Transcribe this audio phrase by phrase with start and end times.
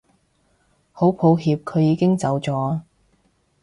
[0.93, 2.81] 好抱歉佢已經走咗